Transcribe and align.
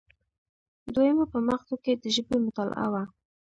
دویمه 0.93 1.25
په 1.33 1.37
مغزو 1.47 1.75
کې 1.83 1.93
د 1.95 2.05
ژبې 2.15 2.37
مطالعه 2.45 2.87
وه 2.93 3.03